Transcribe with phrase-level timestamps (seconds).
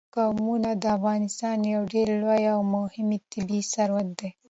[0.15, 4.29] قومونه د افغانستان یو ډېر لوی او مهم طبعي ثروت دی.